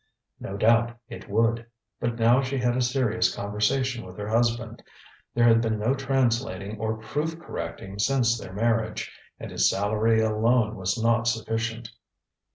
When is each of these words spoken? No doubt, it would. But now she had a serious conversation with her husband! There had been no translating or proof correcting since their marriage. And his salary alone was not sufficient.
No 0.39 0.57
doubt, 0.57 0.97
it 1.09 1.29
would. 1.29 1.67
But 1.99 2.17
now 2.17 2.41
she 2.41 2.57
had 2.57 2.75
a 2.75 2.81
serious 2.81 3.35
conversation 3.35 4.03
with 4.03 4.17
her 4.17 4.29
husband! 4.29 4.81
There 5.35 5.43
had 5.47 5.61
been 5.61 5.77
no 5.77 5.93
translating 5.93 6.79
or 6.79 6.97
proof 6.97 7.39
correcting 7.39 7.99
since 7.99 8.35
their 8.39 8.51
marriage. 8.51 9.11
And 9.39 9.51
his 9.51 9.69
salary 9.69 10.19
alone 10.19 10.75
was 10.75 10.97
not 10.99 11.27
sufficient. 11.27 11.91